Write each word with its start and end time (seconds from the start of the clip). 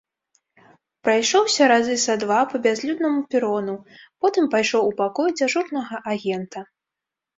Прайшоўся 1.07 1.67
разы 1.71 1.97
са 2.05 2.15
два 2.23 2.39
па 2.53 2.61
бязлюднаму 2.63 3.21
перону, 3.35 3.75
потым 4.25 4.49
пайшоў 4.57 4.81
у 4.93 4.97
пакой 5.03 5.27
дзяжурнага 5.39 5.95
агента. 6.15 6.59